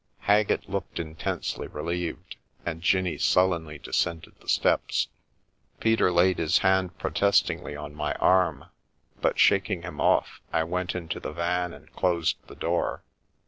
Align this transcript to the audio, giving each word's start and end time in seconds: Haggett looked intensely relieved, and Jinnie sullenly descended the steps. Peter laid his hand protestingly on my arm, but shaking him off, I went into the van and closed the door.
Haggett 0.21 0.67
looked 0.67 0.97
intensely 0.99 1.67
relieved, 1.67 2.35
and 2.65 2.81
Jinnie 2.81 3.19
sullenly 3.19 3.77
descended 3.77 4.33
the 4.39 4.49
steps. 4.49 5.09
Peter 5.79 6.11
laid 6.11 6.39
his 6.39 6.57
hand 6.65 6.97
protestingly 6.97 7.75
on 7.75 7.93
my 7.93 8.15
arm, 8.15 8.65
but 9.21 9.37
shaking 9.37 9.83
him 9.83 10.01
off, 10.01 10.41
I 10.51 10.63
went 10.63 10.95
into 10.95 11.19
the 11.19 11.33
van 11.33 11.71
and 11.71 11.93
closed 11.93 12.37
the 12.47 12.55
door. 12.55 13.03